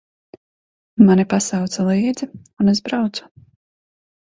[1.09, 2.31] Mani pasauca līdzi,
[2.65, 3.31] un es braucu.